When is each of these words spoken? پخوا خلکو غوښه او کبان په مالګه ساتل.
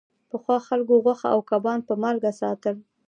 پخوا 0.29 0.57
خلکو 0.67 0.93
غوښه 1.03 1.27
او 1.35 1.39
کبان 1.49 1.79
په 1.87 1.93
مالګه 2.01 2.31
ساتل. 2.41 2.75